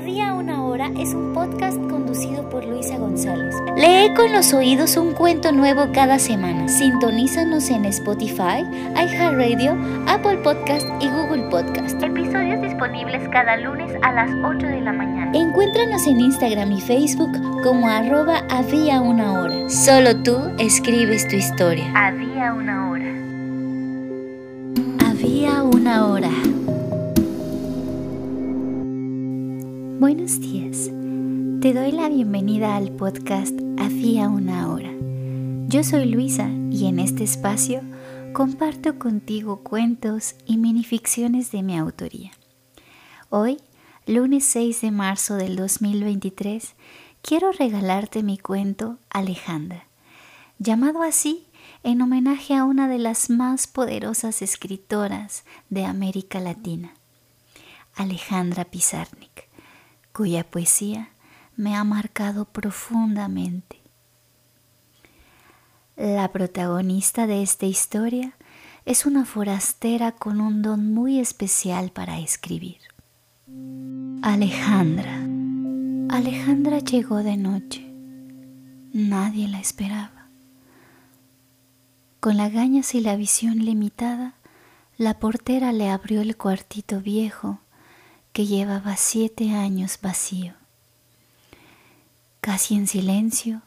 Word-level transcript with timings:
Había 0.00 0.32
una 0.32 0.64
hora 0.64 0.90
es 0.98 1.12
un 1.12 1.34
podcast 1.34 1.76
conducido 1.90 2.48
por 2.48 2.64
Luisa 2.64 2.96
González. 2.96 3.54
Lee 3.76 4.14
con 4.16 4.32
los 4.32 4.54
oídos 4.54 4.96
un 4.96 5.12
cuento 5.12 5.52
nuevo 5.52 5.88
cada 5.92 6.18
semana. 6.18 6.68
Sintonízanos 6.68 7.68
en 7.68 7.84
Spotify, 7.84 8.64
iHeartRadio, 8.96 9.76
Apple 10.06 10.38
Podcast 10.38 10.86
y 11.00 11.08
Google 11.10 11.50
Podcast. 11.50 12.02
Episodios 12.02 12.62
disponibles 12.62 13.28
cada 13.28 13.58
lunes 13.58 13.92
a 14.00 14.12
las 14.12 14.30
8 14.42 14.66
de 14.68 14.80
la 14.80 14.94
mañana. 14.94 15.32
Encuéntranos 15.34 16.06
en 16.06 16.18
Instagram 16.18 16.72
y 16.72 16.80
Facebook 16.80 17.32
como 17.62 17.86
arroba 17.86 18.42
había 18.48 19.02
una 19.02 19.38
hora. 19.38 19.68
Solo 19.68 20.16
tú 20.22 20.50
escribes 20.58 21.28
tu 21.28 21.36
historia. 21.36 21.92
Había 21.94 22.54
una 22.54 22.90
hora. 22.90 23.04
Había 25.06 25.62
una 25.62 26.06
hora. 26.06 26.30
Buenos 30.00 30.40
días. 30.40 30.86
Te 31.60 31.74
doy 31.74 31.92
la 31.92 32.08
bienvenida 32.08 32.74
al 32.74 32.90
podcast 32.90 33.52
Había 33.78 34.30
una 34.30 34.72
hora. 34.72 34.90
Yo 35.68 35.84
soy 35.84 36.06
Luisa 36.06 36.48
y 36.70 36.86
en 36.86 36.98
este 36.98 37.22
espacio 37.22 37.82
comparto 38.32 38.98
contigo 38.98 39.62
cuentos 39.62 40.36
y 40.46 40.56
minificciones 40.56 41.52
de 41.52 41.62
mi 41.62 41.76
autoría. 41.76 42.30
Hoy, 43.28 43.58
lunes 44.06 44.46
6 44.46 44.80
de 44.80 44.90
marzo 44.90 45.34
del 45.34 45.54
2023, 45.54 46.76
quiero 47.20 47.52
regalarte 47.52 48.22
mi 48.22 48.38
cuento 48.38 48.96
Alejandra, 49.10 49.84
llamado 50.58 51.02
así 51.02 51.46
en 51.82 52.00
homenaje 52.00 52.54
a 52.54 52.64
una 52.64 52.88
de 52.88 52.98
las 52.98 53.28
más 53.28 53.66
poderosas 53.66 54.40
escritoras 54.40 55.44
de 55.68 55.84
América 55.84 56.40
Latina, 56.40 56.94
Alejandra 57.94 58.64
Pizarnik 58.64 59.49
cuya 60.12 60.48
poesía 60.50 61.10
me 61.56 61.76
ha 61.76 61.84
marcado 61.84 62.44
profundamente. 62.46 63.80
La 65.96 66.32
protagonista 66.32 67.26
de 67.26 67.42
esta 67.42 67.66
historia 67.66 68.34
es 68.86 69.04
una 69.04 69.26
forastera 69.26 70.12
con 70.12 70.40
un 70.40 70.62
don 70.62 70.94
muy 70.94 71.18
especial 71.18 71.90
para 71.90 72.18
escribir. 72.18 72.78
Alejandra. 74.22 75.18
Alejandra 76.08 76.78
llegó 76.78 77.18
de 77.18 77.36
noche. 77.36 77.86
Nadie 78.92 79.48
la 79.48 79.60
esperaba. 79.60 80.28
Con 82.20 82.36
la 82.36 82.48
gañas 82.48 82.94
y 82.94 83.00
la 83.00 83.16
visión 83.16 83.58
limitada, 83.58 84.34
la 84.96 85.18
portera 85.18 85.72
le 85.72 85.88
abrió 85.88 86.20
el 86.20 86.36
cuartito 86.36 87.00
viejo 87.00 87.60
que 88.32 88.46
llevaba 88.46 88.96
siete 88.96 89.54
años 89.54 89.98
vacío. 90.00 90.54
Casi 92.40 92.74
en 92.74 92.86
silencio, 92.86 93.62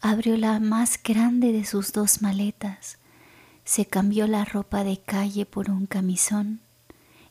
abrió 0.00 0.36
la 0.36 0.60
más 0.60 1.02
grande 1.02 1.52
de 1.52 1.64
sus 1.64 1.92
dos 1.92 2.22
maletas, 2.22 2.98
se 3.64 3.86
cambió 3.86 4.26
la 4.26 4.44
ropa 4.44 4.84
de 4.84 4.98
calle 4.98 5.46
por 5.46 5.70
un 5.70 5.86
camisón 5.86 6.60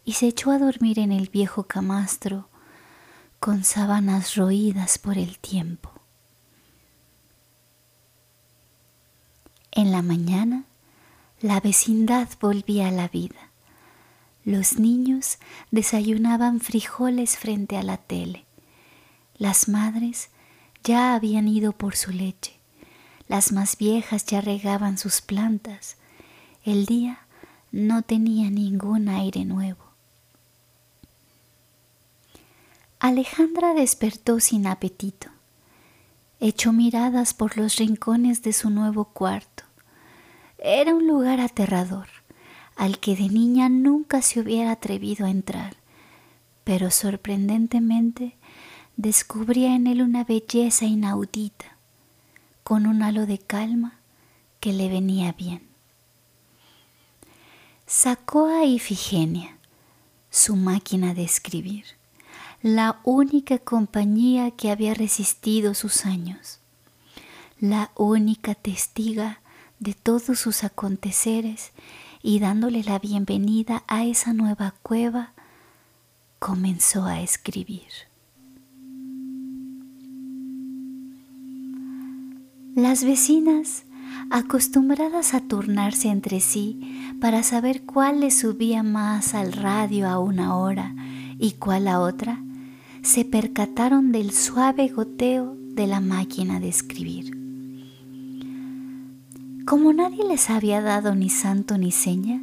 y 0.03 0.13
se 0.13 0.27
echó 0.27 0.51
a 0.51 0.59
dormir 0.59 0.99
en 0.99 1.11
el 1.11 1.29
viejo 1.29 1.63
camastro 1.63 2.49
con 3.39 3.63
sábanas 3.63 4.35
roídas 4.35 4.97
por 4.97 5.17
el 5.17 5.39
tiempo. 5.39 5.91
En 9.71 9.91
la 9.91 10.01
mañana, 10.01 10.65
la 11.41 11.59
vecindad 11.59 12.29
volvía 12.39 12.87
a 12.87 12.91
la 12.91 13.07
vida. 13.07 13.44
Los 14.45 14.77
niños 14.77 15.39
desayunaban 15.71 16.59
frijoles 16.59 17.35
frente 17.35 17.77
a 17.77 17.83
la 17.83 17.97
tele. 17.97 18.45
Las 19.39 19.67
madres 19.67 20.29
ya 20.83 21.15
habían 21.15 21.47
ido 21.47 21.71
por 21.71 21.95
su 21.95 22.11
leche. 22.11 22.59
Las 23.27 23.51
más 23.51 23.75
viejas 23.75 24.23
ya 24.27 24.41
regaban 24.41 24.99
sus 24.99 25.21
plantas. 25.21 25.97
El 26.63 26.85
día 26.85 27.21
no 27.71 28.03
tenía 28.03 28.51
ningún 28.51 29.09
aire 29.09 29.45
nuevo. 29.45 29.83
Alejandra 32.99 33.73
despertó 33.73 34.39
sin 34.39 34.67
apetito. 34.67 35.29
Echó 36.39 36.71
miradas 36.71 37.33
por 37.33 37.57
los 37.57 37.77
rincones 37.77 38.43
de 38.43 38.53
su 38.53 38.69
nuevo 38.69 39.05
cuarto. 39.05 39.63
Era 40.59 40.93
un 40.93 41.07
lugar 41.07 41.39
aterrador 41.39 42.14
al 42.75 42.99
que 42.99 43.15
de 43.15 43.29
niña 43.29 43.69
nunca 43.69 44.21
se 44.21 44.39
hubiera 44.39 44.71
atrevido 44.71 45.25
a 45.25 45.29
entrar, 45.29 45.75
pero 46.63 46.91
sorprendentemente 46.91 48.35
descubría 48.97 49.75
en 49.75 49.87
él 49.87 50.01
una 50.01 50.23
belleza 50.23 50.85
inaudita, 50.85 51.77
con 52.63 52.87
un 52.87 53.03
halo 53.03 53.25
de 53.25 53.37
calma 53.37 53.99
que 54.59 54.73
le 54.73 54.89
venía 54.89 55.31
bien. 55.33 55.61
Sacó 57.85 58.47
a 58.47 58.65
Ifigenia, 58.65 59.57
su 60.31 60.55
máquina 60.55 61.13
de 61.13 61.23
escribir, 61.23 61.85
la 62.61 62.99
única 63.03 63.59
compañía 63.59 64.49
que 64.51 64.71
había 64.71 64.95
resistido 64.95 65.75
sus 65.75 66.05
años, 66.05 66.59
la 67.59 67.91
única 67.95 68.55
testiga 68.55 69.39
de 69.79 69.93
todos 69.93 70.39
sus 70.39 70.63
aconteceres 70.63 71.71
y 72.25 72.39
dándole 72.39 72.83
la 72.83 72.97
bienvenida 72.97 73.83
a 73.87 74.03
esa 74.03 74.33
nueva 74.33 74.73
cueva, 74.81 75.33
comenzó 76.39 77.05
a 77.05 77.21
escribir. 77.21 77.83
Las 82.73 83.03
vecinas, 83.03 83.83
acostumbradas 84.31 85.35
a 85.35 85.41
turnarse 85.41 86.07
entre 86.07 86.39
sí 86.39 87.13
para 87.21 87.43
saber 87.43 87.83
cuál 87.83 88.21
le 88.21 88.31
subía 88.31 88.81
más 88.81 89.35
al 89.35 89.53
radio 89.53 90.09
a 90.09 90.17
una 90.17 90.57
hora 90.57 90.95
y 91.37 91.51
cuál 91.51 91.87
a 91.87 91.99
otra, 91.99 92.41
se 93.03 93.23
percataron 93.23 94.11
del 94.11 94.31
suave 94.31 94.87
goteo 94.87 95.55
de 95.59 95.85
la 95.85 95.99
máquina 95.99 96.59
de 96.59 96.69
escribir. 96.69 97.44
Como 99.65 99.93
nadie 99.93 100.23
les 100.27 100.51
había 100.51 100.79
dado 100.79 101.15
ni 101.15 101.29
santo 101.29 101.79
ni 101.79 101.91
seña, 101.91 102.39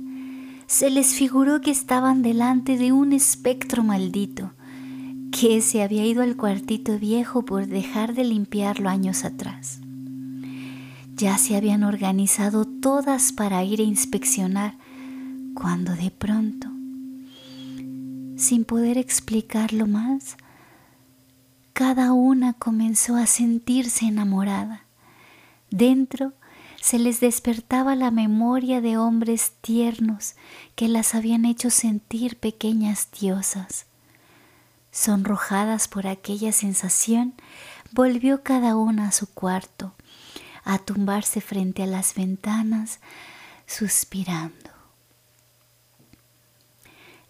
se 0.66 0.90
les 0.90 1.14
figuró 1.14 1.60
que 1.60 1.70
estaban 1.70 2.20
delante 2.22 2.76
de 2.76 2.90
un 2.90 3.12
espectro 3.12 3.84
maldito 3.84 4.50
que 5.30 5.60
se 5.60 5.82
había 5.82 6.04
ido 6.04 6.22
al 6.22 6.36
cuartito 6.36 6.98
viejo 6.98 7.44
por 7.44 7.68
dejar 7.68 8.14
de 8.14 8.24
limpiarlo 8.24 8.88
años 8.88 9.24
atrás. 9.24 9.78
Ya 11.14 11.38
se 11.38 11.56
habían 11.56 11.84
organizado 11.84 12.64
todas 12.64 13.30
para 13.30 13.62
ir 13.62 13.78
a 13.78 13.84
inspeccionar 13.84 14.74
cuando 15.54 15.94
de 15.94 16.10
pronto, 16.10 16.68
sin 18.36 18.64
poder 18.64 18.98
explicarlo 18.98 19.86
más, 19.86 20.36
cada 21.72 22.12
una 22.12 22.54
comenzó 22.54 23.14
a 23.14 23.26
sentirse 23.26 24.06
enamorada. 24.06 24.86
Dentro 25.70 26.32
se 26.82 26.98
les 26.98 27.20
despertaba 27.20 27.94
la 27.94 28.10
memoria 28.10 28.80
de 28.80 28.98
hombres 28.98 29.52
tiernos 29.60 30.34
que 30.74 30.88
las 30.88 31.14
habían 31.14 31.44
hecho 31.44 31.70
sentir 31.70 32.36
pequeñas 32.40 33.08
diosas. 33.12 33.86
Sonrojadas 34.90 35.86
por 35.86 36.08
aquella 36.08 36.50
sensación, 36.50 37.34
volvió 37.92 38.42
cada 38.42 38.74
una 38.74 39.06
a 39.08 39.12
su 39.12 39.32
cuarto, 39.32 39.94
a 40.64 40.78
tumbarse 40.78 41.40
frente 41.40 41.84
a 41.84 41.86
las 41.86 42.16
ventanas, 42.16 42.98
suspirando. 43.64 44.70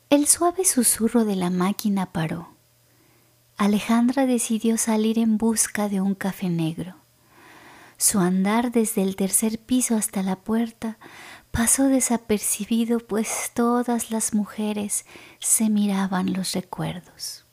El 0.09 0.27
suave 0.29 0.65
susurro 0.65 1.27
de 1.27 1.37
la 1.37 1.51
máquina 1.51 2.07
paró. 2.07 2.49
Alejandra 3.59 4.25
decidió 4.25 4.79
salir 4.79 5.19
en 5.19 5.37
busca 5.37 5.91
de 5.91 6.01
un 6.01 6.15
café 6.15 6.49
negro. 6.49 7.02
Su 8.03 8.19
andar 8.19 8.73
desde 8.73 9.01
el 9.05 9.15
tercer 9.15 9.61
piso 9.61 9.95
hasta 9.95 10.25
la 10.25 10.35
puerta 10.35 10.99
pasó 11.53 11.85
desapercibido, 11.85 12.99
pues 12.99 13.53
todas 13.55 14.11
las 14.11 14.35
mujeres 14.35 15.07
se 15.39 15.71
miraban 15.71 16.33
los 16.33 16.51
recuerdos. 16.51 17.47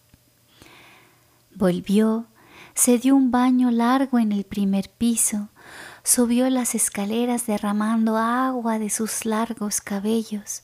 Volvió, 1.53 2.25
se 2.73 2.97
dio 2.97 3.15
un 3.15 3.29
baño 3.29 3.69
largo 3.69 4.17
en 4.17 4.31
el 4.31 4.43
primer 4.43 4.89
piso, 4.89 5.49
subió 6.03 6.49
las 6.49 6.73
escaleras 6.73 7.45
derramando 7.45 8.17
agua 8.17 8.79
de 8.79 8.89
sus 8.89 9.25
largos 9.25 9.81
cabellos, 9.81 10.63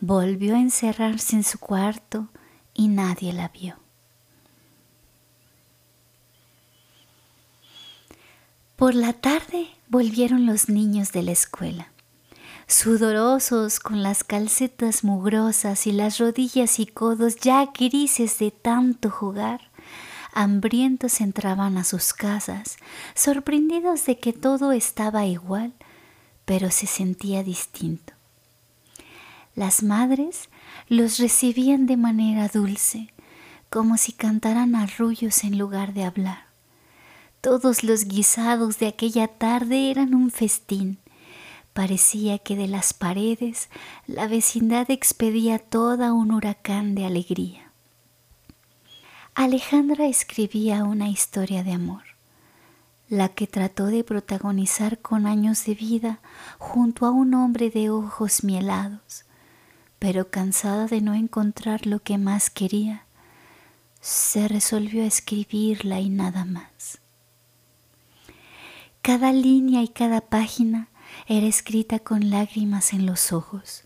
volvió 0.00 0.54
a 0.54 0.60
encerrarse 0.60 1.36
en 1.36 1.44
su 1.44 1.58
cuarto 1.58 2.30
y 2.72 2.88
nadie 2.88 3.34
la 3.34 3.48
vio. 3.48 3.85
Por 8.76 8.94
la 8.94 9.14
tarde 9.14 9.68
volvieron 9.88 10.44
los 10.44 10.68
niños 10.68 11.10
de 11.12 11.22
la 11.22 11.32
escuela. 11.32 11.92
Sudorosos, 12.68 13.80
con 13.80 14.02
las 14.02 14.22
calcetas 14.22 15.02
mugrosas 15.02 15.86
y 15.86 15.92
las 15.92 16.18
rodillas 16.18 16.78
y 16.78 16.84
codos 16.84 17.36
ya 17.36 17.70
grises 17.72 18.38
de 18.38 18.50
tanto 18.50 19.08
jugar, 19.08 19.70
hambrientos 20.34 21.22
entraban 21.22 21.78
a 21.78 21.84
sus 21.84 22.12
casas, 22.12 22.76
sorprendidos 23.14 24.04
de 24.04 24.18
que 24.18 24.34
todo 24.34 24.72
estaba 24.72 25.24
igual, 25.24 25.72
pero 26.44 26.70
se 26.70 26.86
sentía 26.86 27.42
distinto. 27.42 28.12
Las 29.54 29.82
madres 29.82 30.50
los 30.88 31.16
recibían 31.16 31.86
de 31.86 31.96
manera 31.96 32.48
dulce, 32.48 33.14
como 33.70 33.96
si 33.96 34.12
cantaran 34.12 34.74
arrullos 34.74 35.44
en 35.44 35.56
lugar 35.56 35.94
de 35.94 36.04
hablar. 36.04 36.45
Todos 37.46 37.84
los 37.84 38.06
guisados 38.06 38.80
de 38.80 38.88
aquella 38.88 39.28
tarde 39.28 39.92
eran 39.92 40.16
un 40.16 40.32
festín. 40.32 40.98
Parecía 41.74 42.38
que 42.38 42.56
de 42.56 42.66
las 42.66 42.92
paredes 42.92 43.68
la 44.08 44.26
vecindad 44.26 44.90
expedía 44.90 45.60
toda 45.60 46.12
un 46.12 46.32
huracán 46.32 46.96
de 46.96 47.04
alegría. 47.04 47.70
Alejandra 49.36 50.06
escribía 50.06 50.82
una 50.82 51.08
historia 51.08 51.62
de 51.62 51.70
amor, 51.70 52.02
la 53.08 53.28
que 53.28 53.46
trató 53.46 53.86
de 53.86 54.02
protagonizar 54.02 54.98
con 54.98 55.28
años 55.28 55.64
de 55.66 55.76
vida 55.76 56.18
junto 56.58 57.06
a 57.06 57.12
un 57.12 57.32
hombre 57.32 57.70
de 57.70 57.90
ojos 57.90 58.42
mielados, 58.42 59.24
pero 60.00 60.32
cansada 60.32 60.88
de 60.88 61.00
no 61.00 61.14
encontrar 61.14 61.86
lo 61.86 62.00
que 62.00 62.18
más 62.18 62.50
quería, 62.50 63.04
se 64.00 64.48
resolvió 64.48 65.04
a 65.04 65.06
escribirla 65.06 66.00
y 66.00 66.10
nada 66.10 66.44
más. 66.44 67.05
Cada 69.06 69.32
línea 69.32 69.84
y 69.84 69.88
cada 69.88 70.20
página 70.20 70.88
era 71.28 71.46
escrita 71.46 72.00
con 72.00 72.28
lágrimas 72.28 72.92
en 72.92 73.06
los 73.06 73.32
ojos. 73.32 73.84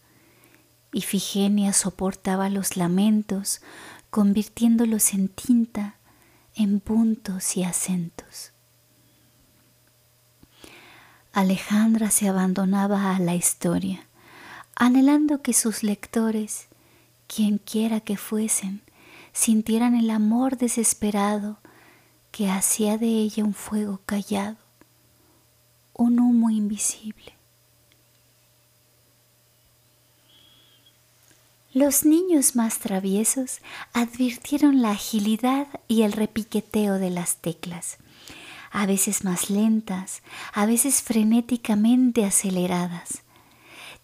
Ifigenia 0.94 1.74
soportaba 1.74 2.48
los 2.48 2.78
lamentos, 2.78 3.60
convirtiéndolos 4.08 5.12
en 5.12 5.28
tinta, 5.28 5.96
en 6.54 6.80
puntos 6.80 7.58
y 7.58 7.64
acentos. 7.64 8.52
Alejandra 11.34 12.10
se 12.10 12.26
abandonaba 12.26 13.14
a 13.14 13.18
la 13.18 13.34
historia, 13.34 14.08
anhelando 14.74 15.42
que 15.42 15.52
sus 15.52 15.82
lectores, 15.82 16.68
quien 17.26 17.58
quiera 17.58 18.00
que 18.00 18.16
fuesen, 18.16 18.80
sintieran 19.34 19.94
el 19.96 20.08
amor 20.08 20.56
desesperado 20.56 21.58
que 22.30 22.50
hacía 22.50 22.96
de 22.96 23.08
ella 23.08 23.44
un 23.44 23.52
fuego 23.52 24.00
callado 24.06 24.56
un 25.94 26.20
humo 26.20 26.50
invisible. 26.50 27.34
Los 31.72 32.04
niños 32.04 32.56
más 32.56 32.80
traviesos 32.80 33.60
advirtieron 33.92 34.82
la 34.82 34.90
agilidad 34.90 35.68
y 35.86 36.02
el 36.02 36.12
repiqueteo 36.12 36.94
de 36.94 37.10
las 37.10 37.36
teclas, 37.36 37.98
a 38.72 38.86
veces 38.86 39.22
más 39.22 39.50
lentas, 39.50 40.22
a 40.52 40.66
veces 40.66 41.00
frenéticamente 41.00 42.24
aceleradas. 42.24 43.22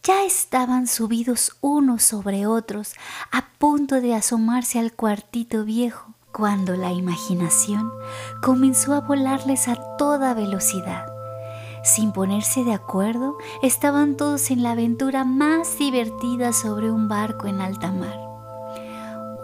Ya 0.05 0.25
estaban 0.25 0.87
subidos 0.87 1.57
unos 1.61 2.05
sobre 2.05 2.47
otros, 2.47 2.95
a 3.33 3.49
punto 3.59 4.01
de 4.01 4.15
asomarse 4.15 4.79
al 4.79 4.93
cuartito 4.93 5.65
viejo, 5.65 6.15
cuando 6.31 6.77
la 6.77 6.93
imaginación 6.93 7.91
comenzó 8.43 8.95
a 8.95 9.01
volarles 9.01 9.67
a 9.67 9.97
toda 9.97 10.35
velocidad. 10.35 11.16
Sin 11.87 12.11
ponerse 12.11 12.65
de 12.65 12.73
acuerdo, 12.73 13.39
estaban 13.63 14.17
todos 14.17 14.51
en 14.51 14.65
la 14.65 14.73
aventura 14.73 15.25
más 15.25 15.79
divertida 15.79 16.53
sobre 16.53 16.91
un 16.91 17.07
barco 17.07 17.47
en 17.47 17.61
alta 17.61 17.93
mar. 17.93 18.19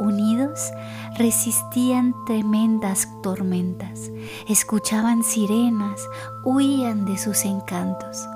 Unidos, 0.01 0.73
resistían 1.17 2.17
tremendas 2.27 3.07
tormentas, 3.23 4.11
escuchaban 4.49 5.23
sirenas, 5.23 6.09
huían 6.43 7.05
de 7.05 7.17
sus 7.17 7.45
encantos. 7.45 8.27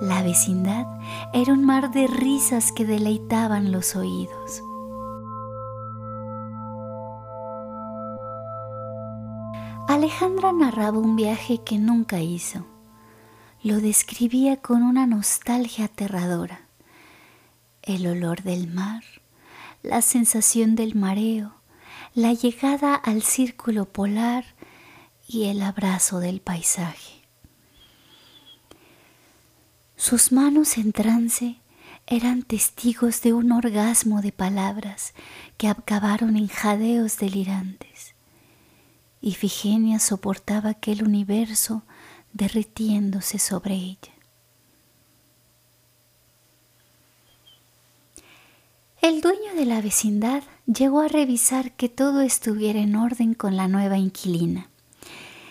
La 0.00 0.24
vecindad 0.24 0.88
era 1.32 1.52
un 1.52 1.64
mar 1.64 1.92
de 1.92 2.08
risas 2.08 2.72
que 2.72 2.84
deleitaban 2.84 3.70
los 3.70 3.94
oídos. 3.94 4.64
Alejandra 9.86 10.52
narraba 10.52 10.98
un 10.98 11.14
viaje 11.14 11.58
que 11.58 11.78
nunca 11.78 12.20
hizo 12.20 12.71
lo 13.62 13.80
describía 13.80 14.56
con 14.56 14.82
una 14.82 15.06
nostalgia 15.06 15.84
aterradora. 15.84 16.62
El 17.82 18.06
olor 18.06 18.42
del 18.42 18.66
mar, 18.66 19.04
la 19.82 20.02
sensación 20.02 20.74
del 20.74 20.94
mareo, 20.94 21.54
la 22.14 22.32
llegada 22.32 22.94
al 22.94 23.22
círculo 23.22 23.84
polar 23.84 24.44
y 25.28 25.44
el 25.44 25.62
abrazo 25.62 26.18
del 26.18 26.40
paisaje. 26.40 27.22
Sus 29.96 30.32
manos 30.32 30.76
en 30.76 30.92
trance 30.92 31.56
eran 32.08 32.42
testigos 32.42 33.22
de 33.22 33.32
un 33.32 33.52
orgasmo 33.52 34.22
de 34.22 34.32
palabras 34.32 35.14
que 35.56 35.68
acabaron 35.68 36.36
en 36.36 36.48
jadeos 36.48 37.18
delirantes. 37.18 38.14
Ifigenia 39.20 40.00
soportaba 40.00 40.70
aquel 40.70 41.04
universo 41.04 41.84
derritiéndose 42.32 43.38
sobre 43.38 43.74
ella. 43.74 44.12
El 49.00 49.20
dueño 49.20 49.54
de 49.56 49.66
la 49.66 49.80
vecindad 49.80 50.44
llegó 50.66 51.00
a 51.00 51.08
revisar 51.08 51.72
que 51.72 51.88
todo 51.88 52.20
estuviera 52.20 52.78
en 52.78 52.94
orden 52.94 53.34
con 53.34 53.56
la 53.56 53.66
nueva 53.66 53.98
inquilina. 53.98 54.68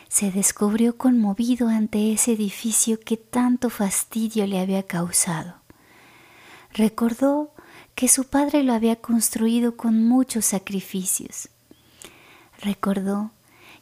Se 0.07 0.31
descubrió 0.31 0.97
conmovido 0.97 1.67
ante 1.67 2.13
ese 2.13 2.31
edificio 2.31 2.99
que 2.99 3.17
tanto 3.17 3.69
fastidio 3.69 4.47
le 4.47 4.59
había 4.59 4.83
causado. 4.83 5.55
Recordó 6.73 7.51
que 7.93 8.07
su 8.07 8.25
padre 8.25 8.63
lo 8.63 8.73
había 8.73 8.95
construido 8.95 9.75
con 9.75 10.07
muchos 10.07 10.45
sacrificios. 10.45 11.49
Recordó 12.61 13.31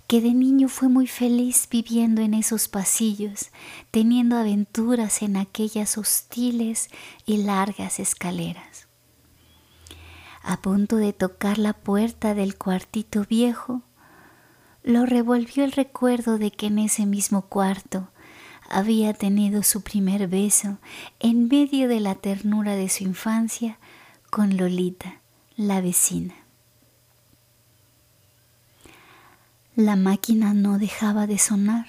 que 0.10 0.22
de 0.22 0.34
niño 0.34 0.70
fue 0.70 0.90
muy 0.90 1.06
feliz 1.06 1.68
viviendo 1.70 2.24
en 2.24 2.34
esos 2.34 2.68
pasillos, 2.68 3.52
teniendo 3.92 4.38
aventuras 4.38 5.22
en 5.22 5.38
aquellas 5.38 6.00
hostiles 6.00 6.90
y 7.28 7.44
largas 7.44 8.00
escaleras. 8.00 8.88
A 10.42 10.58
punto 10.64 10.96
de 10.96 11.14
tocar 11.14 11.60
la 11.60 11.74
puerta 11.74 12.34
del 12.34 12.58
cuartito 12.58 13.24
viejo, 13.30 13.84
lo 14.82 15.06
revolvió 15.06 15.63
el 15.63 15.74
recuerdo 15.74 16.39
de 16.39 16.50
que 16.50 16.66
en 16.66 16.80
ese 16.80 17.06
mismo 17.06 17.44
cuarto 17.44 18.10
había 18.68 19.13
tenido 19.13 19.62
su 19.62 19.84
primer 19.84 20.28
beso 20.28 20.80
en 21.20 21.48
medio 21.48 21.88
de 21.88 22.00
la 22.00 22.16
ternura 22.16 22.75
de 22.75 22.89
su 22.89 23.04
infancia 23.04 23.78
con 24.32 24.58
Lolita, 24.58 25.22
la 25.56 25.82
vecina. 25.82 26.34
La 29.79 29.95
máquina 29.95 30.53
no 30.53 30.77
dejaba 30.77 31.25
de 31.25 31.38
sonar, 31.38 31.88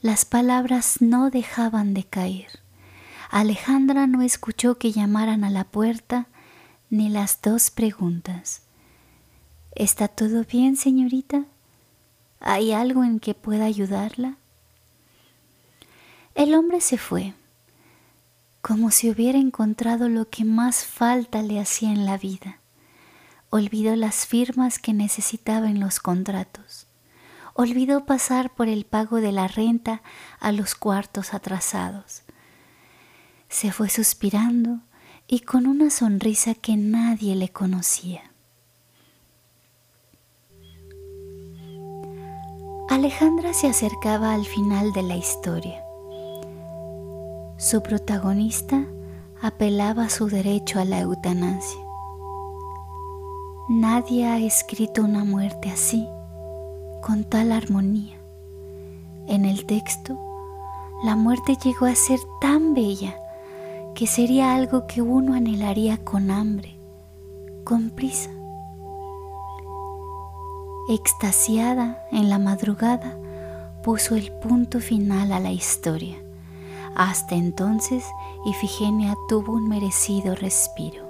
las 0.00 0.24
palabras 0.24 0.96
no 1.00 1.30
dejaban 1.30 1.94
de 1.94 2.02
caer. 2.02 2.58
Alejandra 3.30 4.08
no 4.08 4.20
escuchó 4.22 4.78
que 4.78 4.90
llamaran 4.90 5.44
a 5.44 5.50
la 5.50 5.62
puerta 5.62 6.26
ni 6.90 7.08
las 7.08 7.40
dos 7.40 7.70
preguntas. 7.70 8.62
¿Está 9.76 10.08
todo 10.08 10.42
bien, 10.42 10.74
señorita? 10.74 11.44
¿Hay 12.40 12.72
algo 12.72 13.04
en 13.04 13.20
que 13.20 13.32
pueda 13.32 13.66
ayudarla? 13.66 14.34
El 16.34 16.52
hombre 16.52 16.80
se 16.80 16.98
fue, 16.98 17.32
como 18.60 18.90
si 18.90 19.08
hubiera 19.08 19.38
encontrado 19.38 20.08
lo 20.08 20.28
que 20.28 20.44
más 20.44 20.84
falta 20.84 21.42
le 21.42 21.60
hacía 21.60 21.92
en 21.92 22.06
la 22.06 22.18
vida. 22.18 22.58
Olvidó 23.50 23.94
las 23.94 24.26
firmas 24.26 24.80
que 24.80 24.92
necesitaba 24.92 25.70
en 25.70 25.78
los 25.78 26.00
contratos 26.00 26.87
olvidó 27.58 28.06
pasar 28.06 28.54
por 28.54 28.68
el 28.68 28.86
pago 28.86 29.16
de 29.16 29.32
la 29.32 29.48
renta 29.48 30.00
a 30.38 30.52
los 30.52 30.76
cuartos 30.76 31.34
atrasados. 31.34 32.22
Se 33.48 33.72
fue 33.72 33.88
suspirando 33.88 34.78
y 35.26 35.40
con 35.40 35.66
una 35.66 35.90
sonrisa 35.90 36.54
que 36.54 36.76
nadie 36.76 37.34
le 37.34 37.48
conocía. 37.48 38.22
Alejandra 42.88 43.52
se 43.52 43.66
acercaba 43.66 44.34
al 44.34 44.46
final 44.46 44.92
de 44.92 45.02
la 45.02 45.16
historia. 45.16 45.82
Su 47.56 47.82
protagonista 47.82 48.84
apelaba 49.42 50.04
a 50.04 50.10
su 50.10 50.28
derecho 50.28 50.78
a 50.78 50.84
la 50.84 51.00
eutanasia. 51.00 51.80
Nadie 53.68 54.28
ha 54.28 54.38
escrito 54.38 55.02
una 55.02 55.24
muerte 55.24 55.70
así 55.70 56.06
con 57.02 57.24
tal 57.24 57.52
armonía. 57.52 58.16
En 59.26 59.44
el 59.44 59.66
texto, 59.66 60.18
la 61.04 61.16
muerte 61.16 61.56
llegó 61.62 61.86
a 61.86 61.94
ser 61.94 62.18
tan 62.40 62.74
bella 62.74 63.14
que 63.94 64.06
sería 64.06 64.54
algo 64.54 64.86
que 64.86 65.02
uno 65.02 65.34
anhelaría 65.34 65.98
con 65.98 66.30
hambre, 66.30 66.78
con 67.64 67.90
prisa. 67.90 68.30
extasiada 70.88 72.02
en 72.10 72.30
la 72.30 72.38
madrugada, 72.38 73.18
puso 73.82 74.16
el 74.16 74.32
punto 74.32 74.80
final 74.80 75.32
a 75.32 75.38
la 75.38 75.52
historia. 75.52 76.16
Hasta 76.94 77.34
entonces, 77.34 78.04
Ifigenia 78.46 79.14
tuvo 79.28 79.52
un 79.52 79.68
merecido 79.68 80.34
respiro. 80.34 81.07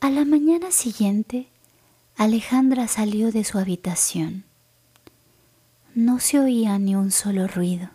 A 0.00 0.10
la 0.10 0.26
mañana 0.26 0.70
siguiente, 0.72 1.48
Alejandra 2.16 2.86
salió 2.86 3.32
de 3.32 3.44
su 3.44 3.58
habitación. 3.58 4.44
No 5.94 6.20
se 6.20 6.38
oía 6.38 6.78
ni 6.78 6.94
un 6.94 7.10
solo 7.10 7.48
ruido, 7.48 7.88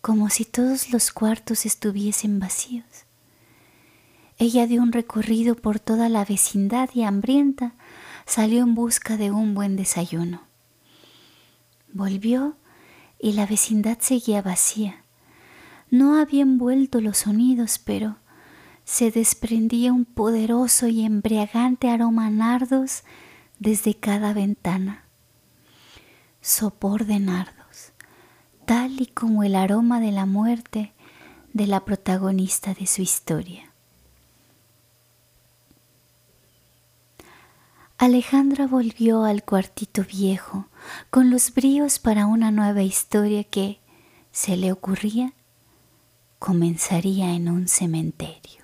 como 0.00 0.30
si 0.30 0.44
todos 0.44 0.90
los 0.90 1.10
cuartos 1.10 1.66
estuviesen 1.66 2.38
vacíos. 2.38 2.86
Ella 4.38 4.68
dio 4.68 4.80
un 4.80 4.92
recorrido 4.92 5.56
por 5.56 5.80
toda 5.80 6.08
la 6.08 6.24
vecindad 6.24 6.88
y 6.94 7.02
hambrienta 7.02 7.74
salió 8.24 8.62
en 8.62 8.76
busca 8.76 9.16
de 9.16 9.32
un 9.32 9.54
buen 9.54 9.74
desayuno. 9.74 10.42
Volvió 11.92 12.56
y 13.18 13.32
la 13.32 13.46
vecindad 13.46 13.98
seguía 14.00 14.42
vacía. 14.42 15.02
No 15.90 16.20
habían 16.20 16.56
vuelto 16.56 17.00
los 17.00 17.18
sonidos, 17.18 17.80
pero 17.80 18.16
se 18.88 19.10
desprendía 19.10 19.92
un 19.92 20.06
poderoso 20.06 20.88
y 20.88 21.04
embriagante 21.04 21.90
aroma 21.90 22.30
nardos 22.30 23.02
desde 23.58 23.94
cada 23.94 24.32
ventana. 24.32 25.04
Sopor 26.40 27.04
de 27.04 27.20
nardos, 27.20 27.92
tal 28.64 28.98
y 28.98 29.06
como 29.06 29.44
el 29.44 29.56
aroma 29.56 30.00
de 30.00 30.10
la 30.10 30.24
muerte 30.24 30.94
de 31.52 31.66
la 31.66 31.84
protagonista 31.84 32.72
de 32.72 32.86
su 32.86 33.02
historia. 33.02 33.70
Alejandra 37.98 38.66
volvió 38.66 39.24
al 39.24 39.44
cuartito 39.44 40.02
viejo 40.02 40.66
con 41.10 41.28
los 41.28 41.52
bríos 41.52 41.98
para 41.98 42.24
una 42.24 42.50
nueva 42.50 42.82
historia 42.82 43.44
que, 43.44 43.80
se 44.32 44.56
le 44.56 44.72
ocurría, 44.72 45.34
comenzaría 46.38 47.34
en 47.34 47.50
un 47.50 47.68
cementerio. 47.68 48.57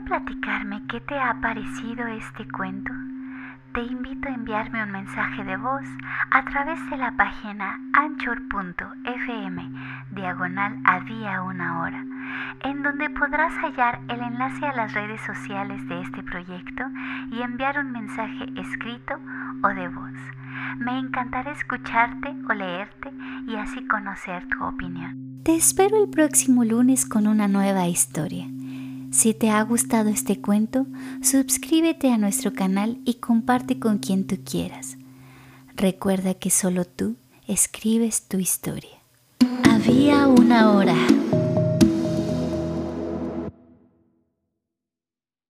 ¿Te 0.00 0.04
gustaría 0.04 0.04
platicarme 0.04 0.82
qué 0.88 1.00
te 1.00 1.18
ha 1.18 1.40
parecido 1.40 2.06
este 2.06 2.46
cuento? 2.50 2.92
Te 3.74 3.82
invito 3.82 4.28
a 4.28 4.32
enviarme 4.32 4.82
un 4.82 4.90
mensaje 4.90 5.44
de 5.44 5.56
voz 5.56 5.84
a 6.30 6.44
través 6.44 6.78
de 6.90 6.96
la 6.96 7.16
página 7.16 7.78
anchor.fm 7.92 9.70
diagonal 10.10 10.78
a 10.84 11.00
día 11.00 11.42
una 11.42 11.80
hora, 11.80 12.04
en 12.64 12.82
donde 12.82 13.10
podrás 13.10 13.52
hallar 13.58 14.00
el 14.08 14.20
enlace 14.20 14.66
a 14.66 14.72
las 14.72 14.94
redes 14.94 15.20
sociales 15.22 15.86
de 15.88 16.00
este 16.00 16.22
proyecto 16.22 16.84
y 17.32 17.42
enviar 17.42 17.78
un 17.78 17.92
mensaje 17.92 18.46
escrito 18.56 19.14
o 19.62 19.68
de 19.68 19.88
voz. 19.88 20.14
Me 20.78 20.98
encantará 20.98 21.52
escucharte 21.52 22.34
o 22.48 22.54
leerte 22.54 23.10
y 23.46 23.56
así 23.56 23.86
conocer 23.86 24.46
tu 24.48 24.64
opinión. 24.64 25.42
Te 25.44 25.54
espero 25.54 26.02
el 26.02 26.10
próximo 26.10 26.64
lunes 26.64 27.06
con 27.06 27.26
una 27.26 27.48
nueva 27.48 27.86
historia. 27.86 28.46
Si 29.10 29.34
te 29.34 29.50
ha 29.50 29.60
gustado 29.62 30.08
este 30.08 30.40
cuento, 30.40 30.86
suscríbete 31.22 32.12
a 32.12 32.18
nuestro 32.18 32.52
canal 32.52 32.98
y 33.04 33.14
comparte 33.14 33.78
con 33.78 33.98
quien 33.98 34.26
tú 34.26 34.38
quieras. 34.44 34.96
Recuerda 35.74 36.34
que 36.34 36.50
solo 36.50 36.84
tú 36.84 37.16
escribes 37.48 38.28
tu 38.28 38.38
historia. 38.38 39.00
Había 39.68 40.28
una 40.28 40.70